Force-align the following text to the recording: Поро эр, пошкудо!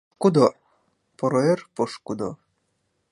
Поро 1.17 1.39
эр, 1.51 1.59
пошкудо! 1.75 2.29